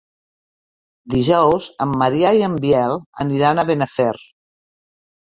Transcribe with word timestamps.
Dijous 1.15 1.67
en 1.85 1.91
Maria 2.01 2.31
i 2.39 2.41
en 2.47 2.55
Biel 2.63 2.95
aniran 3.25 3.61
a 3.61 3.67
Benafer. 3.71 4.09